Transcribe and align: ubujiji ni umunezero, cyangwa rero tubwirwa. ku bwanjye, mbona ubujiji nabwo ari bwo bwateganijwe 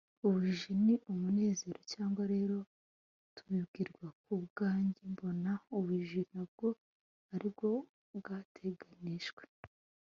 ubujiji 0.25 0.69
ni 0.85 0.95
umunezero, 1.11 1.79
cyangwa 1.91 2.23
rero 2.33 2.57
tubwirwa. 3.35 4.05
ku 4.23 4.33
bwanjye, 4.45 5.01
mbona 5.13 5.51
ubujiji 5.77 6.21
nabwo 6.33 6.67
ari 7.33 7.47
bwo 7.55 7.71
bwateganijwe 8.17 9.43